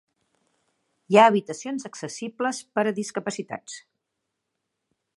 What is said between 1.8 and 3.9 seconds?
accessibles per a discapacitats.